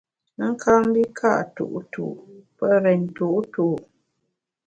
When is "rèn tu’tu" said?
2.83-3.67